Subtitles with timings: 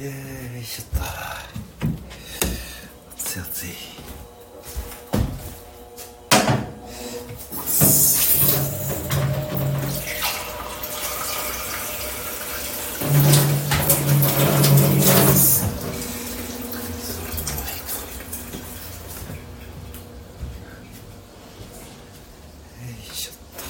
[0.00, 0.04] よ
[0.60, 1.04] いしょっと。
[3.16, 3.74] 熱い熱いよ
[22.90, 23.64] いしょっと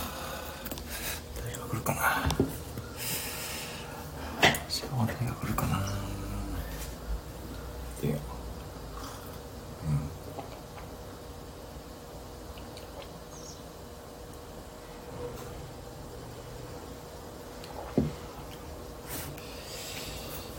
[1.42, 2.28] 誰が来るかな
[4.68, 5.80] しかも誰が来るかなっ
[8.00, 8.18] ていうよ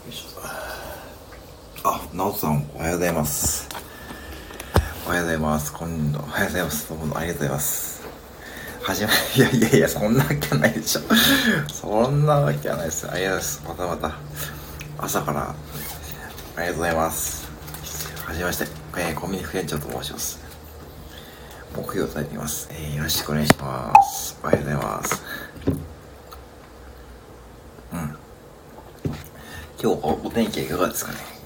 [0.10, 0.30] いしょ
[2.20, 3.70] あ、直人さん、おはようございます。
[5.06, 5.72] おはようございます。
[5.72, 6.90] 今度、おはようございます。
[6.90, 8.02] どうもありがとうございます。
[8.84, 11.02] はじめ、 いやいやいや、そんなわけないでしょ。
[11.72, 13.10] そんなわけはないです。
[13.10, 13.62] ありがとうございます。
[13.66, 14.16] またまた、
[14.98, 15.56] 朝から、あ
[16.58, 17.48] りがとうございます。
[18.26, 18.68] はじめまして、
[18.98, 20.40] えー、コンビニ副店長と申します。
[21.78, 22.68] 目標を伝えています。
[22.72, 24.38] えー、よろしくお願いします。
[24.44, 25.24] おはようございます。
[27.94, 28.00] うん。
[28.00, 28.16] 今
[29.80, 31.39] 日おお天気はいかがですかね？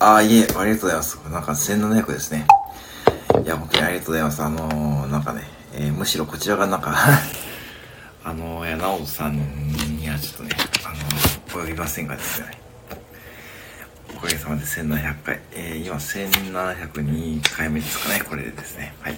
[0.00, 1.16] ああ、いえ、ありがとうございます。
[1.28, 2.46] なんか1700ですね。
[3.44, 4.42] いや、本当にありがとうございます。
[4.42, 5.42] あのー、なんかね、
[5.74, 6.94] えーむしろこちらがなんか、
[8.22, 10.50] あのー、いや、直さんにはちょっとね、
[10.84, 12.46] あのー、及びませんがですね。
[14.16, 15.40] おかげさまで1700回。
[15.52, 18.94] えー、今1702回目ですかね、これでですね。
[19.00, 19.16] はい。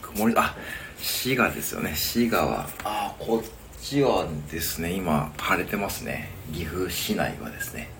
[0.00, 0.54] 曇り、あ、
[1.02, 1.92] 滋賀ですよね。
[1.96, 6.30] 滋賀は、あー、こっちはですね、今、晴れてますね。
[6.52, 7.93] 岐阜市内はですね。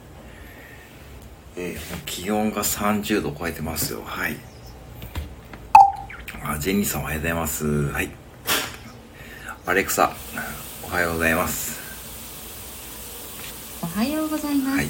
[1.57, 4.03] えー、気温が30度超えてますよ。
[4.05, 4.37] はい。
[6.43, 7.67] あ、ジェニーさんおはようございます。
[7.91, 8.11] はい。
[9.67, 10.13] アレクサ、
[10.83, 11.81] おはようございます。
[13.83, 14.77] おはようございます。
[14.79, 14.89] はい。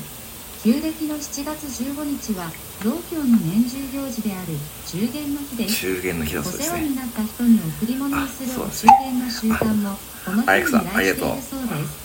[0.62, 2.50] 旧暦の7月15日は
[2.82, 4.54] 道教の年中行事である
[4.86, 5.80] 中元の日です。
[5.80, 6.78] 中元の日だおそうですね。
[6.78, 12.03] 世話になった人に贈り物をする中元の習慣もこの日に依頼しているそうです。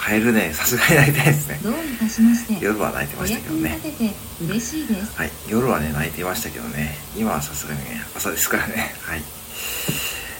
[0.00, 1.60] カエルね、さすがに泣いてないですね。
[1.62, 3.98] どういたしまして、夜は泣いてまおしたけどね役に立。
[3.98, 4.14] てて
[4.46, 5.14] 嬉しいです。
[5.14, 5.30] はい。
[5.46, 6.96] 夜はね、泣いてましたけどね。
[7.14, 8.94] 今はさすがにね、朝ですからね。
[9.02, 9.22] はい。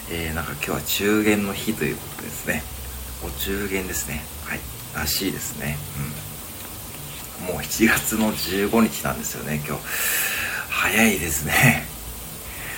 [0.09, 2.63] えー、なんか今日は中元の日ということですね。
[3.23, 4.23] お中元ですね。
[4.45, 4.59] はい。
[4.95, 5.77] らしいですね。
[7.39, 7.53] うん。
[7.53, 9.83] もう7月の15日なんですよね、今日。
[10.69, 11.85] 早いですね。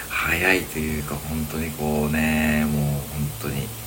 [0.09, 3.03] 早いというか、本当にこうね、もう本
[3.43, 3.82] 当に。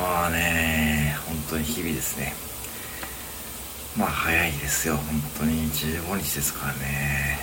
[0.00, 2.32] まあね、本当に日々ですね。
[3.98, 5.04] まあ早いですよ、本
[5.40, 7.38] 当に15日ですからね。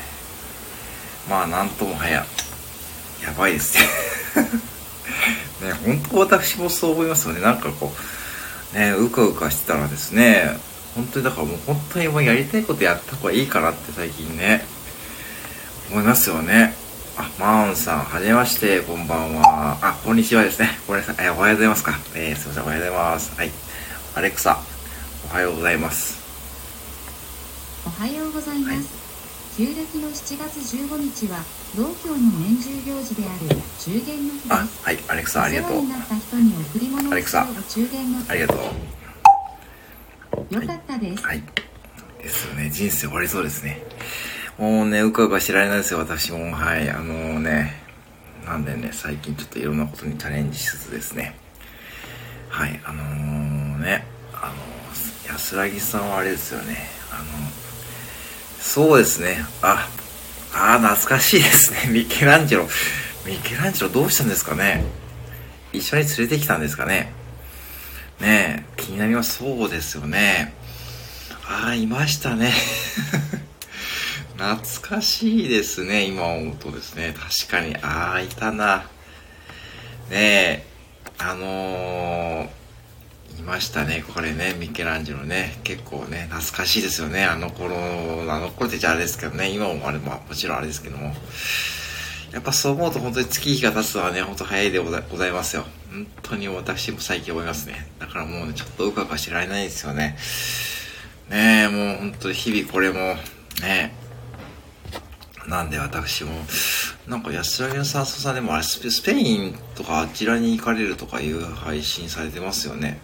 [1.29, 2.15] まあなんとも早。
[2.15, 2.25] や
[3.37, 3.83] ばいですね。
[5.69, 7.41] ね、本当私もそう思いますよね。
[7.41, 7.93] なんかこ
[8.73, 10.57] う、ね、うかうかしてたらですね、
[10.95, 14.65] 本当にだからもう本当にもうやりたいことやった方がいいかなって最近ね、
[15.91, 16.73] 思いますよね。
[17.39, 19.77] あ、マーンさん、はじめまして、こんばんは。
[19.81, 20.69] あ、こんにちはですね。
[20.87, 21.25] ごめんなさい。
[21.25, 21.99] えーおはようございますか。
[22.15, 23.35] えーすいません、おはようございます。
[23.37, 23.51] はい。
[24.15, 24.59] アレクサ、
[25.29, 26.17] おはようございます。
[27.85, 28.75] おはようございます。
[28.75, 29.07] はい
[29.57, 31.39] 旧暦の7月15日は
[31.75, 33.47] 道教の年中行事である
[33.79, 34.53] 中元の日です。
[34.53, 35.89] あ、はい、アレクサ、ありがとうに。
[35.89, 38.57] なった人に贈り物をアレクサするお中元の日ありがとう。
[40.53, 41.23] よかったです。
[41.23, 41.41] はい。
[42.21, 42.69] ですよね。
[42.69, 43.81] 人生終わりそうですね。
[44.57, 46.51] もうね、うかうかしてられないですよ、私も。
[46.51, 46.89] はい。
[46.89, 47.75] あのね、
[48.43, 51.35] なんでね、最近ちょっといろんなことにチャレンジしつつですね。
[52.49, 52.79] はい。
[52.83, 56.77] あのー、ね、あの、安らぎさんはあれですよね。
[57.11, 57.23] あの、
[58.59, 59.45] そうですね。
[59.61, 59.87] あ、
[60.53, 61.89] あ懐かしいですね。
[61.93, 62.67] ミケランジェロ。
[63.27, 64.83] ミケランジェロどうしたんですかね
[65.73, 67.11] 一緒に連れてきたんですかね
[68.19, 69.37] ねえ、気になります。
[69.37, 70.55] そうですよね。
[71.45, 72.51] ああ、いましたね。
[74.37, 77.15] 懐かしいですね、今思うとですね。
[77.17, 78.85] 確かに、ああ、いたな。
[80.09, 80.65] ねえ、
[81.17, 85.59] あのー、いましたね、これね、ミケランジェロね。
[85.63, 87.25] 結構ね、懐かしいですよね。
[87.25, 87.75] あの頃、
[88.31, 91.15] あの頃ってじゃあれですけどね、今もあれ、まあもちろんあれですけども。
[92.31, 95.65] やっぱそう思うと本当に月日が経つのはね、本当早いでございますよ。
[95.91, 97.87] 本当に私も最近思いますね。
[97.97, 100.15] だからもうね、ちょっとうかうかしてられないですよね。
[101.29, 103.15] ねえ、もう本当に日々これも、
[103.61, 103.96] ね
[105.47, 106.31] なんで私も、
[107.07, 112.99] なんか安らぎの酸素さんでもあれスペ、インとかあちらに行かれるとかいう配信されてますよね。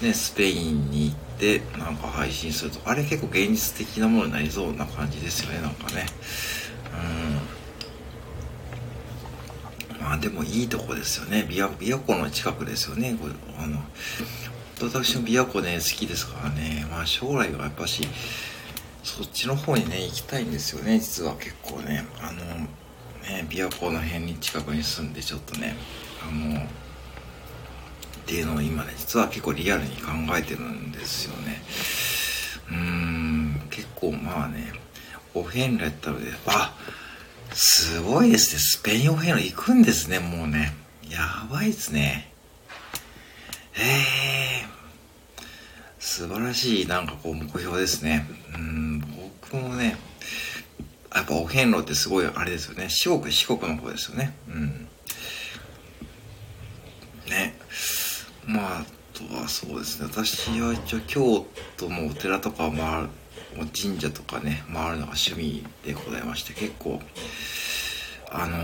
[0.00, 6.06] ね、スペインに行って、なんか配信すると、あれ結構現実的なものになりそうな感じですよね、なんかね。
[9.98, 10.04] うん。
[10.04, 11.46] まあでもいいとこですよね。
[11.48, 13.16] 琵琶琵琶湖の近くですよね。
[13.20, 13.82] これあの
[14.80, 16.86] 私も琵琶湖ね、好きですからね。
[16.90, 18.06] まあ将来はやっぱし、
[19.04, 22.04] そっちの方にね行きたいんですよね実は結構ね。
[22.20, 25.76] あのね琵琶湖の辺に近くに住んでちょっとね
[26.26, 26.66] あのっ
[28.26, 31.62] ていうのを今ね実は結構リアルに考えてるんですよね。
[32.70, 34.72] うーん結構まあね
[35.34, 36.74] お遍路やったのであ
[37.52, 38.58] すごいですね。
[38.58, 40.74] スペインお遍路行くんですねもうね。
[41.10, 42.32] やばいですね。
[43.76, 44.73] ええ
[46.04, 48.26] 素晴らしいなんかこう目標ですね。
[48.54, 49.00] うん
[49.40, 49.96] 僕もね
[51.14, 52.90] やっぱお遍路ってすごいあれですよね。
[52.90, 54.34] 四国四国の方ですよね。
[54.48, 54.86] うん。
[57.30, 57.58] ね。
[58.46, 58.84] まああ
[59.14, 60.08] とはそうですね。
[60.12, 61.46] 私は一応京
[61.78, 63.08] 都のお寺とか回る
[63.72, 67.00] 神社とかね回るのが趣味でございまして結構
[68.30, 68.58] あの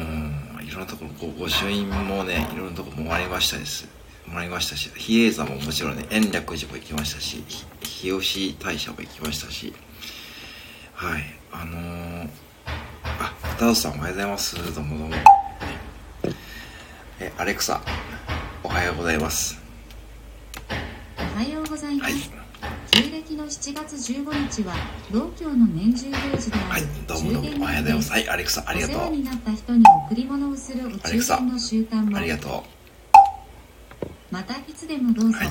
[0.61, 4.00] ー、いろんなところこう御朱印もねいろんなところ回りましたです。
[4.33, 7.43] 回りましたし比叡山ももちろんね延暦寺も行きましたし
[7.81, 9.73] 日吉大社も行きましたし
[10.95, 11.23] はい
[11.53, 12.29] あのー、
[13.05, 15.41] あダウさんおはようございますどうもどうも。
[17.23, 17.83] えアレクサ
[18.65, 19.59] おはようございます。
[21.19, 22.41] おはようございます、はい。
[22.91, 24.75] 旧暦の7月15日は
[25.11, 28.13] 老教の年中行事であはいるどうもどうもおはようございます。
[28.13, 28.97] はいアレクサありがとう。
[28.97, 32.65] お世話になった人に贈り物をするお中元の習慣もありがと
[34.31, 35.49] またいつでもどうぞ、はい。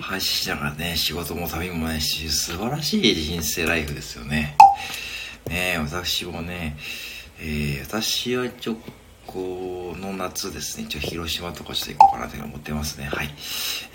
[0.00, 4.56] 配信しながらね仕事も旅もねし素晴らしい人生ライフですよね。
[5.48, 6.76] ねえ私もね
[7.40, 8.76] えー、私は一応
[9.26, 10.84] この夏ですね。
[10.84, 13.06] 一応広島とかちょっと行こうかなというの思ってますね。
[13.06, 13.30] はい。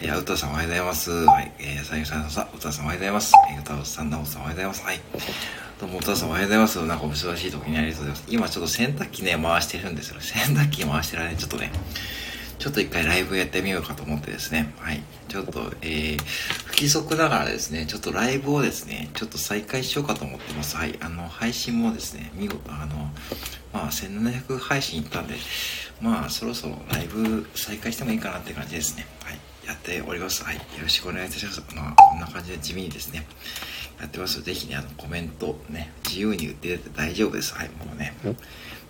[0.02, 1.12] えー、歌さんおはようございます。
[1.12, 1.52] はい。
[1.60, 3.34] えー、さゆさんさん歌さんおはようございます。
[3.52, 4.84] えー、歌さん直さんおはようございます。
[4.86, 5.00] はい。
[5.80, 6.86] どうも、お父さんおはようございます。
[6.86, 8.34] なんかお忙しい時にありがとうございます。
[8.34, 10.20] 今ちょっと洗濯機ね、回してるんですよ。
[10.20, 11.72] 洗濯機回してる間にちょっとね、
[12.60, 14.74] ちょっと一回ライブやってみようかと思ってですね。
[14.80, 15.02] はい。
[15.30, 16.20] ちょっと、えー、
[16.66, 20.76] 不規則ながらですね、ちょっとライブをですね、ちょっと再開しようかと思ってます。
[20.76, 21.00] はい。
[21.00, 23.10] あの、配信もですね、見事、あの、
[23.72, 25.36] まあ、1700配信いったんで、
[26.02, 29.08] まあ、そろそろライブ再開してもいいかなって感じですね。
[29.24, 29.40] はい。
[29.66, 30.44] やっております。
[30.44, 30.56] はい。
[30.56, 31.64] よろしくお願いいたします。
[31.74, 33.26] まあ、こんな感じで地味にですね、
[34.02, 34.42] やってます。
[34.42, 37.54] ぜひね、あの、コメントね、自由に言ってて大丈夫です。
[37.54, 37.70] はい。
[37.70, 38.14] もうね、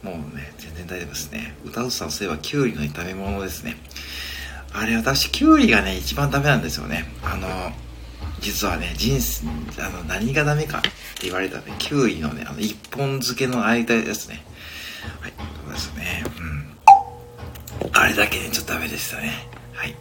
[0.04, 1.56] もうね、全然大丈夫ですね。
[1.66, 3.78] 歌うさん、そういえば、きゅうりの炒め物ですね。
[4.72, 7.12] あれ、私、きゅうりがね、一番ダメなんですよね。
[7.24, 7.74] あの、
[8.40, 9.48] 実はね、人生、
[9.82, 10.90] あの、何がダメかって
[11.24, 14.46] 言われたらね、きゅうりのね、あの、一本漬けの間ですね。
[15.20, 15.34] はい、
[15.66, 16.24] そうですね。
[16.38, 17.90] うん。
[17.92, 19.48] あれだけね、ちょっとダメでしたね。
[19.74, 19.96] はい。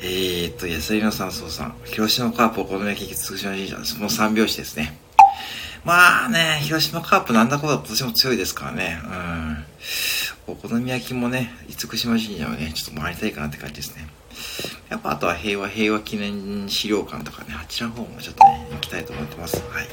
[0.00, 1.76] えーっと、安井のさん、そうさん。
[1.84, 3.96] 広島カープお好み焼き、津島神社です。
[3.98, 4.98] もう三拍子ですね。
[5.84, 9.00] まあね、広島カープなんだかんだ今年も強いですからね。
[9.04, 9.64] うん。
[10.46, 14.06] お好み焼きもね、厳島神社をね、ちょっと回りたいかなって感じですね。
[14.88, 19.56] やっぱあとは平和、平和記念資料館とかね、あちらの方もちょっとね、行きたいと思ってます。
[19.56, 19.88] はい。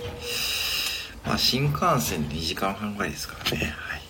[1.25, 3.73] まあ新幹線で2時間半ぐらいですからね。
[3.75, 4.01] はい。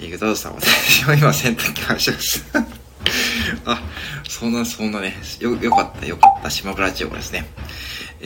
[0.00, 2.44] えー、グタウさん、私も今洗濯機回します。
[3.64, 3.80] あ、
[4.28, 7.46] そんな、そんなね、よ、よかった、よかった、島倉千代子ですね。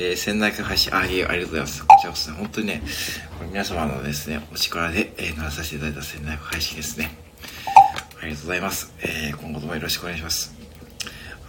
[0.01, 1.85] えー、仙台配信、あ、いえ、ありがとうございます。
[1.85, 2.83] こちらこそね、本当にね、
[3.37, 7.11] これ皆様のですね、お力で、えー、ならさせていただいた仙台配信ですね。
[8.23, 8.95] ありがとうございます。
[9.01, 10.55] えー、今後ともよろしくお願いします。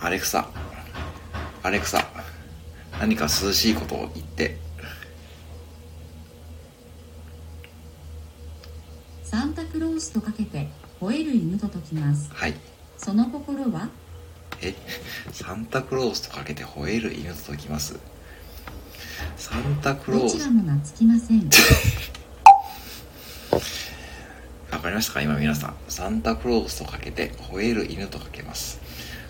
[0.01, 0.49] アレクサ、
[1.61, 2.03] アレクサ、
[2.99, 4.57] 何か涼しいことを言って、
[9.25, 10.69] サンタクロースとかけて
[10.99, 12.55] 吠える犬と解きますはい。
[12.97, 13.89] その心は？
[14.63, 14.73] え、
[15.33, 17.99] サンタクロースとかけて吠える犬と解きます。
[19.37, 21.49] サンタクロースどちら、も懐きません
[24.71, 25.21] わかりましたか？
[25.21, 25.73] 今皆さん。
[25.87, 28.79] サンタクロースとかけて吠える犬とかけます。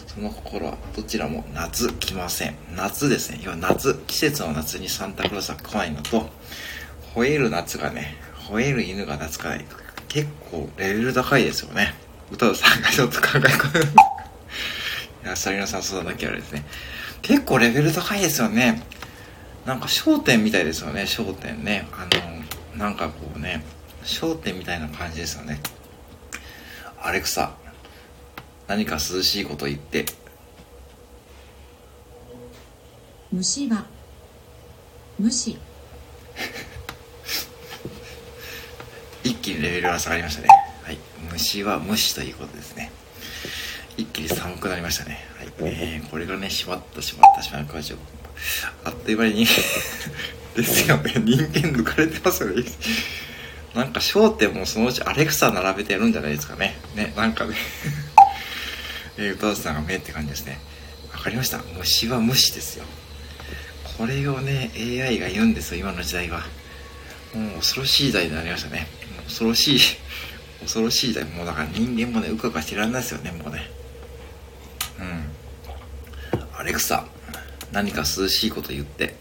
[0.07, 2.55] その心はどちらも夏来ません。
[2.75, 3.39] 夏ですね。
[3.43, 6.29] 要は夏、季節の夏にサンタクロースは来ないのと、
[7.15, 8.15] 吠える夏がね、
[8.49, 9.65] 吠える犬が懐かない。
[10.07, 11.93] 結構レベル高いですよね。
[12.31, 13.85] 歌うさんがちょっと考え込む。
[15.23, 16.65] いや、サリナさんそうだなきゃあれですね。
[17.21, 18.81] 結構レベル高いですよね。
[19.65, 21.87] なんか焦点みたいですよね、焦点ね。
[21.93, 22.07] あ
[22.75, 23.63] の、なんかこうね、
[24.03, 25.59] 焦点みたいな感じですよね。
[27.01, 27.53] アレクサ、
[28.67, 30.05] 何か涼しいこと言って。
[33.31, 33.85] 虫は
[35.19, 35.57] 虫
[39.23, 40.47] 一気にレベルが下がりましたね。
[40.83, 40.97] はい。
[41.31, 42.91] 虫は虫ということですね。
[43.97, 45.19] 一気に寒くなりましたね。
[45.37, 45.51] はい。
[45.61, 48.18] えー、これがね、しまったしまったしまった。
[48.83, 49.45] あっという間に
[50.55, 51.13] ですよね。
[51.15, 52.63] 人間抜かれてますよね。
[53.75, 56.79] なんか焦点もそのうちアレクサ並べてやるんじゃないですかね。
[56.95, 57.55] ね、なんかね。
[59.17, 60.59] えー、歌わさんが目って感じですね。
[61.11, 61.61] わかりました。
[61.77, 62.85] 虫は虫ですよ。
[63.99, 66.39] それをね AI が言うんですよ今の時代は
[67.35, 68.87] もう恐ろしい時代になりましたね
[69.25, 69.79] 恐ろしい
[70.63, 73.69] 恐ろしい時代もうだから人間もねうかうかしてらんないですよねもうね
[74.99, 77.05] うんアレクサ
[77.71, 79.15] 何か涼しいこと言って。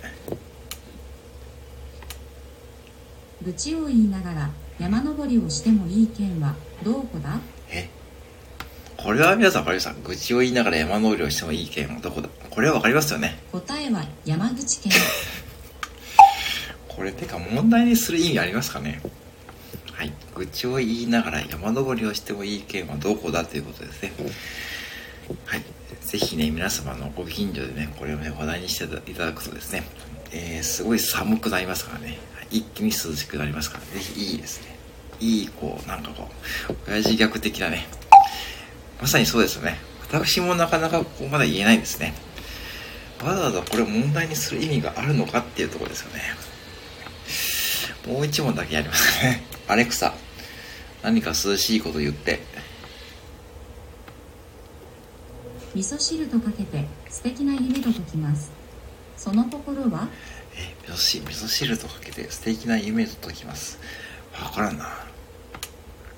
[3.45, 7.39] 愚痴を言いながら山登りをしてもいい県はどこだ？
[7.71, 7.89] え？
[8.97, 12.29] これは皆さん分かりました愚痴を言いながら山登りをしてもいい県はどこだ？
[12.51, 13.39] これは分かりますよね。
[13.53, 14.93] 答えは山口県。
[16.89, 19.01] これてか問題にする意味ありますかね？
[19.93, 20.13] はい。
[20.35, 23.45] 愚痴を言いながら山登りをしてもいい県はどこだ？
[23.45, 24.13] ということですね。
[25.45, 25.63] はい
[26.09, 29.83] ぜひね皆様のご近所でねこれをね話題にしていただくとですね、
[30.33, 32.17] えー、すごい寒くなりますからね。
[32.51, 33.85] 一気に涼しくなりますから。
[33.85, 34.79] ぜひいいですね。
[35.21, 36.31] いいこうなんかこ
[36.71, 37.87] う親父逆的なね。
[39.03, 39.77] まさにそうですよね。
[40.11, 42.15] 私もなかなかここまだ言えないんですね。
[43.23, 46.23] わざわざこれを問題にする意味があるのかっていうところですよね。
[48.07, 49.43] もう一問だけやりますね。
[49.67, 50.15] アレクサ
[51.03, 52.41] 何か涼しいこと言って。
[55.75, 58.51] 味噌汁とかけて素敵な夢と解きます。
[59.17, 60.09] その心は？
[60.57, 63.79] え味噌汁味噌汁とかけて素敵な夢と解きます。
[64.43, 64.89] わからんな。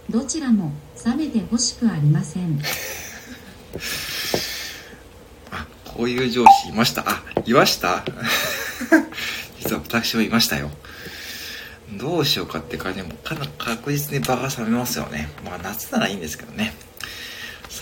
[0.08, 0.72] どちらも
[1.04, 2.60] 冷めてほしくありません。
[5.50, 7.04] あこういう上司いました。
[7.08, 8.04] あいました？
[9.60, 10.70] 実は私もいましたよ。
[11.92, 15.28] どうしようかって感じでもかなり確実に場が冷めますよね。
[15.44, 16.72] まあ夏ならいいんですけどね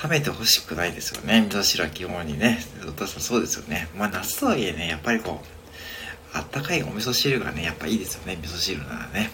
[0.03, 1.41] 冷めてほしくないですよね。
[1.41, 2.61] 味噌汁は基本にね。
[3.07, 3.89] そうですよね。
[3.97, 8.39] まあ夏とはいえねやっぱりこうあったかいお味噌汁がねやっぱいいですよね。
[8.41, 9.31] 味噌汁ならね。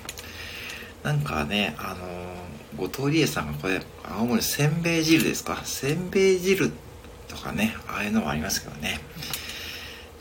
[1.02, 1.94] なんかねあ
[2.78, 5.60] のー、後藤理恵さんがこれ青森せんべい汁ですか？
[5.64, 6.72] せんべい汁
[7.28, 9.00] とかねああいうのもありますけどね。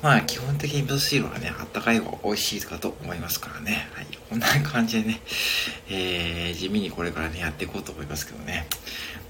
[0.02, 3.88] まあ基本的に味噌汁はねあったかい方が美味しいかと思いますからね。
[3.94, 4.08] はい。
[4.30, 5.22] こんな感じでね
[5.90, 8.68] えー、地味にこれからねやっていこうと思いますけどね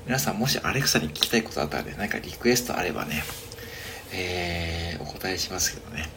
[0.05, 3.23] 皆さんもしアレクサに聞きたいことあったらね、何かリクエストあればね、
[4.13, 6.09] えー、お答えしますけどね。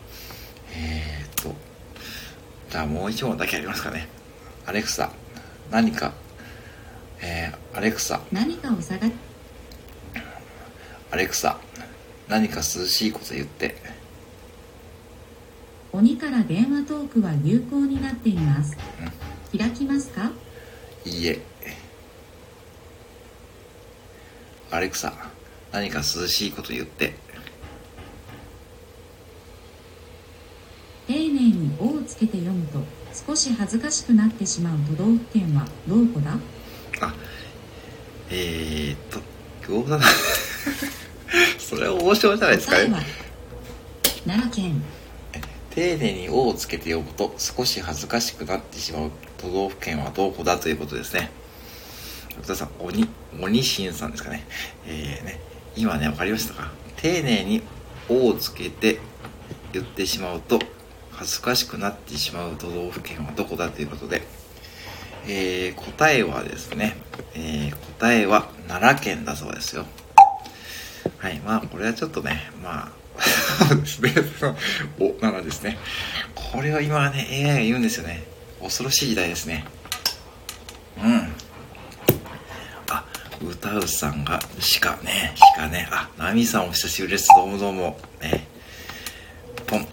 [0.75, 1.55] えー、っと、
[2.69, 4.09] じゃあもう一問だけありますかね。
[4.67, 5.13] アレクサ、
[5.71, 6.13] 何か、
[7.23, 8.21] えー、アレクサ。
[8.33, 9.09] 何かを探
[11.13, 11.59] アレクサ、
[12.27, 13.77] 何か涼しいこと言って。
[15.93, 18.77] 鬼から電話トークは有効になっています。
[19.53, 20.33] うん、開きますか？
[21.05, 21.41] いいえ。
[24.71, 25.13] アレクサ、
[25.73, 27.15] 何か涼しいこと言って。
[31.07, 32.81] 丁寧に「お」をつけて読むと
[33.27, 36.37] 少し恥ずかしくなってしまう都道府県はどこだ？
[37.01, 37.15] あ
[38.29, 39.21] えー、っと
[39.73, 40.01] 餃子だ
[41.61, 42.91] それは王将じゃないですかね。
[44.27, 44.83] 奈良県。
[45.71, 51.31] 丁寧に「お」をつけて読むと少し恥ずかしくなってしまう都道府県はどこだということですね
[52.37, 53.09] 福田さん鬼
[53.41, 54.47] 鬼神さんですかね。
[54.87, 55.41] えー、ね、
[55.77, 56.71] 今ね、分かりましたか？
[56.97, 57.63] 丁寧に
[58.09, 58.99] 「お」をつけて
[59.73, 60.59] 言ってしまうと
[61.13, 64.23] 恥ずかしくなってしまう都道府県はどこだということで、
[65.27, 66.97] えー、答えはですね、
[67.35, 69.87] えー、答えは奈良県だそうですよ。
[71.19, 72.93] はい、まあこれはちょっとね、ま
[73.71, 74.13] あ、ですね、
[74.99, 75.79] お、奈良ですね。
[76.35, 78.25] これは今はね、AI が言うんですよね。
[78.63, 79.65] 恐ろしい時代ですね。
[81.03, 81.33] うん。
[83.43, 84.41] 歌うさんが
[84.81, 85.89] 鹿ね鹿ね。
[85.91, 87.29] あナミさんお久しぶりです。
[87.37, 87.99] どうもどうも。
[88.21, 88.47] ね。
[89.67, 89.87] ポン、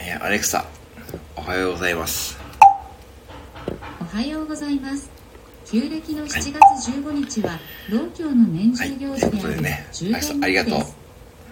[0.00, 0.64] えー、アレクサ
[1.36, 2.38] おはようございます。
[4.00, 5.10] おはようございます。
[5.66, 7.58] 旧暦の7月15日は、
[7.90, 10.80] 老教の年中行事である、はい、ね、10年ありがとう。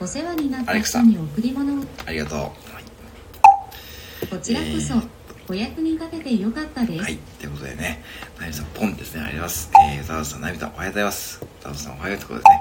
[0.01, 1.85] お世話になった人に贈り物を。
[2.07, 5.14] ありがとう、はい、こちらこそ、えー
[5.47, 7.03] お役に立ててよかったです。
[7.03, 7.19] はい。
[7.39, 8.03] ということでね、
[8.41, 9.21] ナミさん、ポンですね。
[9.21, 9.99] ありがとうございます。
[9.99, 11.47] えー、ザウさん、ナミさん、おはようございます。
[11.61, 12.61] ザウさん、おはようということでね、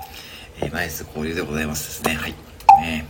[0.64, 2.22] えー、ナイス交流でございますですね。
[2.22, 2.32] はい。
[2.82, 3.06] ね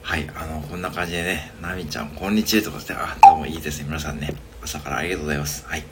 [0.00, 0.30] はい。
[0.34, 3.84] あの、こんな感じでね、ナミちゃん、こんにちはということで、あ、どうもいいですね。
[3.86, 5.66] 皆さんね、朝からありがとうございます。
[5.66, 5.84] はい。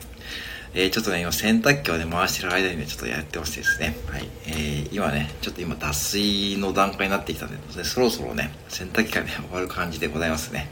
[0.73, 3.95] えー、ちょっとね、今洗濯機をね、回してる間にね、ちょっとやってましてですね。
[4.09, 4.27] はい。
[4.47, 10.71] えー、今ね、ちょっと今脱水の段階になってきたんで、そろそろね、洗濯機がね、終わる感じでございますね。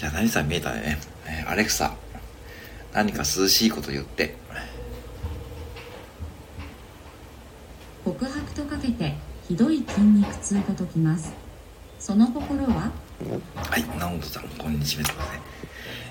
[0.00, 1.94] じゃあ何さん見えたね、えー、アレクサ、
[2.94, 4.34] 何か涼しいこと言って。
[8.02, 9.14] 告白とかけて、
[9.46, 11.34] ひどい筋肉痛と解きます。
[11.98, 12.90] その心は？
[13.56, 15.04] はい、直人さん、こんにちは。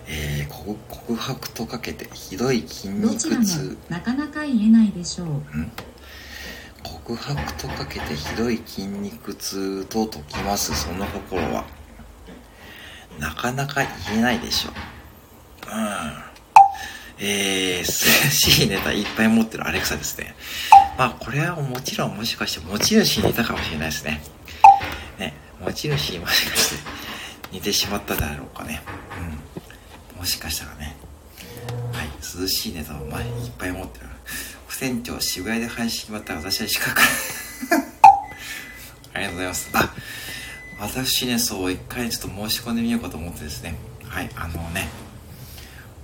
[0.08, 3.76] えー、告告白とかけて、ひどい筋肉痛。
[3.90, 5.28] なかなか言えないでしょう。
[5.30, 5.72] ん
[6.84, 11.66] 告白とかけてひどい筋肉痛と解きますその心は
[13.20, 14.72] なかなか言えないでしょ。
[14.72, 14.74] う
[15.76, 15.80] ん。
[17.22, 20.36] えー、涼しいネタいっぱい持ってるアレクサですね。
[20.98, 24.22] まあ、これはもちろんもしかして持ち主に似たかもしれないですね。
[25.20, 26.84] ね、持ち主にもしかして
[27.52, 28.82] 似てしまったであろうかね。
[30.16, 30.20] うん。
[30.20, 30.96] もしかしたらね。
[31.92, 32.08] はい、
[32.42, 34.06] 涼しいネタを前いっぱい持ってる。
[34.68, 37.02] 副船長、渋谷で配信決まったら私は資格。
[39.14, 39.70] ありがとうございます。
[39.74, 39.94] あ、
[40.80, 43.76] 私ね、そう、一回ちょっと申し込んでみようかと思ってですね。
[44.06, 44.88] はい、あのね、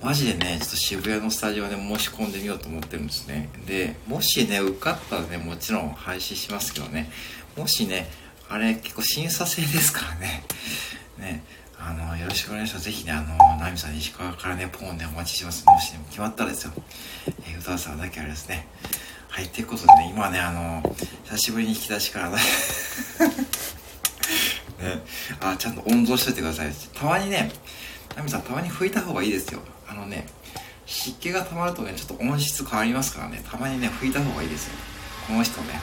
[0.03, 3.49] マジでね、ちょっと渋谷のスタジオで申し込んでみようと思ってるんですね。
[3.65, 7.09] で、もしね、受かったらね、もちろん配信しますけどね、
[7.55, 8.09] もしね、
[8.49, 10.43] あれ結構審査制ですからね、
[11.17, 11.41] ね、
[11.79, 12.85] あの、よろしくお願いします。
[12.85, 15.65] ぜひね、あの、ナミさん、石川からね、ポーンでお待ちします。
[15.65, 16.73] もしね、決まったらですよ。
[17.47, 18.67] えー、歌さんだけあれですね。
[19.29, 22.37] はい、ということでね、今ね、あの、久しぶりに引き出しからね
[24.79, 25.03] ね、
[25.39, 26.71] あ、ちゃんと温存しといてください。
[26.93, 27.51] たまにね、
[28.15, 29.61] ナミさん、たまに拭いた方がいいですよ。
[29.87, 30.27] あのね、
[30.85, 34.73] 湿気が溜まるとね、ちょっと音質変わりますからね、たまにね、拭いた方がいいですよ。
[35.27, 35.79] この人ね、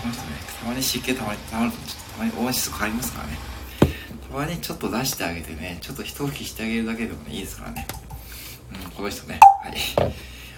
[0.00, 0.28] この人ね、
[0.60, 3.38] たまに湿気溜まり、溜まると、ちょっとたまに音質変わりますからね。
[4.30, 7.86] たまにちょっと出してあげてね、ちょっと一吹きしてあげるだけでもね、いいですからね。
[8.84, 10.12] うん、この人ね、はい。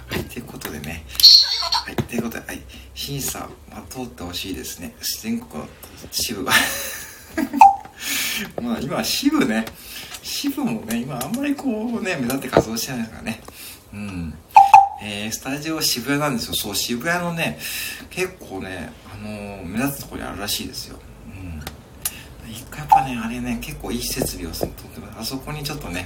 [0.06, 1.04] はい、ということでね、
[1.84, 2.62] はい、ということで、はい、
[2.94, 4.94] 審査、ま通ってほしいですね。
[5.20, 5.68] 全国の
[6.10, 6.52] 支部が
[8.62, 9.64] まあ今支部ね、
[10.22, 13.40] 支部もね、今あんまりこうね、目立って活動してないですからね。
[13.92, 14.34] うん。
[15.02, 16.54] えー、スタジオ渋谷なんですよ。
[16.54, 17.58] そう、渋谷のね、
[18.10, 20.98] 結構ね、あのー、目立つところにあるらしいですよ。
[21.26, 22.50] うん。
[22.50, 25.20] 一回やっぱね、あれね、結構いい設備をとってます。
[25.20, 26.04] あそこにちょっとね、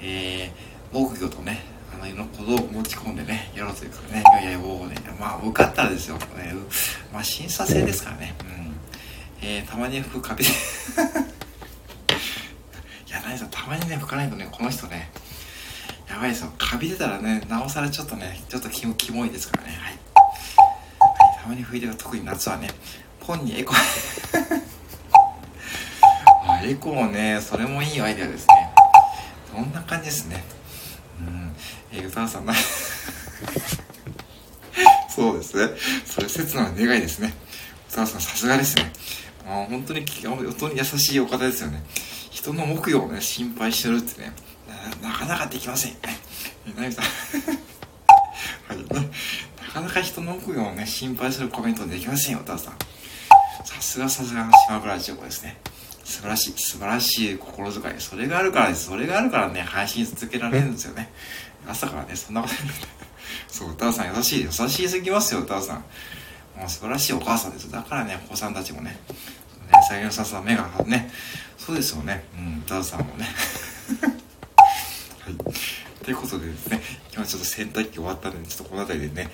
[0.00, 1.62] えー、木魚とね、
[1.94, 6.16] あの、いろんなことを持ち込んでね、やろうというかね、いやいや、もうね、まあ、受かったらですよ。
[6.16, 6.54] ね、
[7.12, 8.34] まあ、審査制ですからね。
[8.42, 8.67] うん。
[9.40, 10.48] えー、たまに服かびい
[13.10, 15.10] や、何さん、たまにね、拭かないとね、この人ね、
[16.08, 16.52] やばいですよ。
[16.58, 19.70] カビ出たらね、なおさらちょっとね、ちょっとキモキモいですからね。
[19.78, 19.92] はい。
[19.92, 22.68] はい、たまに拭いてる特に夏はね、
[23.20, 23.74] ポンにエコ
[26.64, 28.70] エコもね、それもいいアイデアですね。
[29.54, 30.42] こんな感じですね。
[31.20, 31.54] うん。
[31.92, 32.54] えー、歌わさんな
[35.08, 35.68] そうですね。
[36.04, 37.34] それ切な願いですね。
[37.90, 38.92] 歌わさんさすがですね。
[39.48, 41.82] あ本当に、本当に優しいお方ですよね。
[42.30, 44.32] 人の目標をね、心配してるってね、
[45.02, 45.92] なかなかできません。
[46.76, 47.04] なみさん
[48.68, 48.84] はいね。
[49.66, 52.76] なかなか人の目標をね、心配するコメントできませんよ、お父さん。
[53.64, 55.56] さすがさすがの島倉千代子ですね。
[56.04, 57.94] 素晴らしい、素晴らしい心遣い。
[57.98, 58.86] それがあるからです。
[58.86, 61.10] それがあるからね、配信続けられるんですよね。
[61.66, 62.74] 朝からね、そんなことない。
[63.48, 64.44] そう、歌さん優しい。
[64.44, 65.84] 優しいすぎますよ、歌さん。
[66.56, 67.70] もう素晴らしいお母さんです。
[67.70, 68.98] だからね、お子さんたちもね、
[69.88, 71.10] ね、最近のささ目がね、
[71.56, 72.24] そうですよね。
[72.36, 73.26] うん、ダンさんもね。
[75.20, 76.04] はい。
[76.04, 76.80] ということでですね、
[77.14, 79.30] 今ちょっと洗濯機終わったんで、ちょっとこの辺りでね、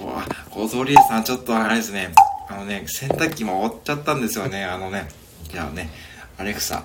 [0.00, 2.12] うわ、小鳥さん、ちょっとあれですね、
[2.48, 5.08] あのね、洗濯機も終わっちゃったんですよね、あのね。
[5.50, 5.90] じゃあね、
[6.38, 6.84] アレクサ、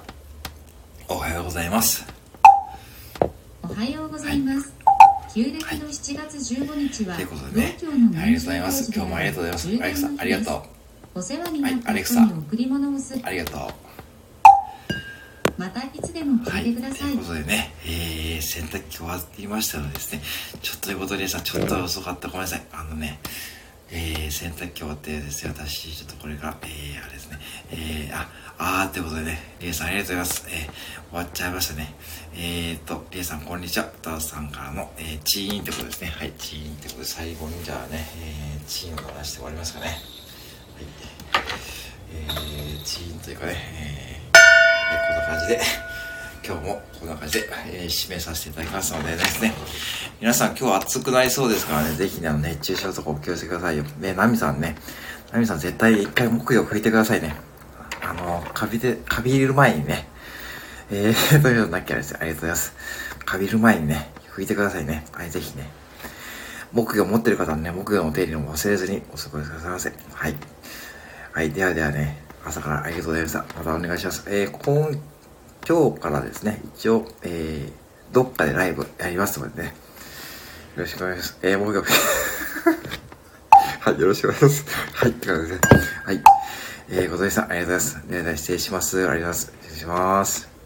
[1.08, 2.06] おはようございます。
[3.64, 4.74] おはようございます。
[5.34, 7.78] 旧暦の7月15日は、ということでね、
[8.22, 8.92] ありがとうございます。
[8.94, 9.68] 今日もありがとうございます。
[9.68, 10.77] アレクサ、ありがとう。
[11.18, 13.70] お世話になった人に贈り物をする、はい、ありがとう
[15.58, 20.22] またいつでも聞いてください、はい、ということでね、えー、洗濯機終わっていましたのでですね
[20.62, 23.20] ちょっということでさちょっと遅かったごめんなさいあのね
[23.90, 27.40] えー、洗濯機終わってですね、私、ちょっとこれが、えー、あれですね、
[27.72, 28.28] えー、あ、
[28.82, 30.46] あーってことでね、リエさんありがとうございます。
[30.50, 31.96] えー、終わっちゃいましたね。
[32.36, 33.86] えーと、リエさんこんにちは。
[34.02, 36.08] タさんからの、えー、チーンってことですね。
[36.10, 40.17] はい、チーンってことで、最後にじゃあね、えー、チーンを鳴らして終わりますかね。
[42.12, 45.62] えー、チーンというかね、えー、こんな感じで、
[46.48, 49.54] 今日もこんな感じで、えー、締めさせていただきますのでですね、
[50.22, 53.84] 皆さん今日暑くなりそうですからね、ぜひね、熱中症とかお気をつけくださいよ。
[54.00, 54.76] ね、ナミさんね、
[55.32, 57.36] ナミさん絶対一回木曜拭いてくださいね。
[58.02, 60.08] あの、カビで、カビ入れる前にね、
[60.90, 62.74] えー、 というのなきゃですありがとうございます。
[63.26, 65.06] カビる前にね、拭いてくださいね。
[65.12, 65.70] はい、ぜひね。
[66.74, 69.94] 木魚持ってる方はね、木魚の手入れも忘れずにお過ごしくださいませ。
[70.14, 70.36] はい。
[71.34, 71.52] はい。
[71.52, 73.40] ではではね、朝からありがとうございました。
[73.40, 74.24] またお願いします。
[74.28, 75.00] えー、今、
[75.68, 79.76] 今日からですね、一応、えー、どっかでライブやりますのでね、
[80.76, 81.40] よろしくお願いします。
[81.42, 81.94] えー、もう一回。
[83.82, 84.66] はい、よろしくお願いします。
[84.94, 85.62] はい、って感じで、ね、
[86.04, 86.24] はい。
[86.90, 88.10] えー、ございさん、ありがとうございます。
[88.10, 89.10] では、失礼します。
[89.10, 89.54] ありがとうございます。
[89.62, 90.57] 失礼します。